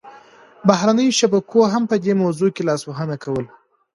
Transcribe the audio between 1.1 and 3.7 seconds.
شبکو هم په دې موضوع کې لاسوهنه کوله